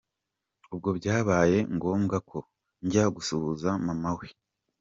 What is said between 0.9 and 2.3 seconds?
byabaye ngombwa